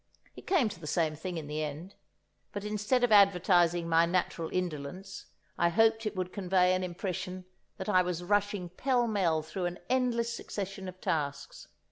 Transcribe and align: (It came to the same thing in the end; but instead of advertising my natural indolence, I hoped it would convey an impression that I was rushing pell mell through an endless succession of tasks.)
(It 0.35 0.47
came 0.47 0.67
to 0.67 0.79
the 0.79 0.87
same 0.87 1.15
thing 1.15 1.37
in 1.37 1.45
the 1.45 1.61
end; 1.63 1.93
but 2.53 2.63
instead 2.65 3.03
of 3.03 3.11
advertising 3.11 3.87
my 3.87 4.07
natural 4.07 4.49
indolence, 4.51 5.27
I 5.59 5.69
hoped 5.69 6.07
it 6.07 6.15
would 6.15 6.33
convey 6.33 6.73
an 6.73 6.83
impression 6.83 7.45
that 7.77 7.87
I 7.87 8.01
was 8.01 8.23
rushing 8.23 8.69
pell 8.69 9.05
mell 9.07 9.43
through 9.43 9.65
an 9.67 9.77
endless 9.91 10.33
succession 10.33 10.87
of 10.87 10.99
tasks.) 11.01 11.67